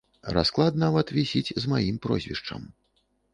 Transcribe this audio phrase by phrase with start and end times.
[0.35, 2.67] Расклад нават вісіць з маім прозвішчам.